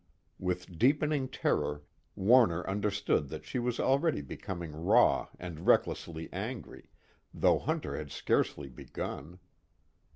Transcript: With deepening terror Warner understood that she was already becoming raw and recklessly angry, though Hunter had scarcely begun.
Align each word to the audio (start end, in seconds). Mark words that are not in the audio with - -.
With 0.39 0.79
deepening 0.79 1.27
terror 1.27 1.83
Warner 2.15 2.67
understood 2.67 3.29
that 3.29 3.45
she 3.45 3.59
was 3.59 3.79
already 3.79 4.21
becoming 4.21 4.71
raw 4.71 5.27
and 5.37 5.67
recklessly 5.67 6.27
angry, 6.33 6.89
though 7.31 7.59
Hunter 7.59 7.95
had 7.95 8.09
scarcely 8.11 8.67
begun. 8.67 9.37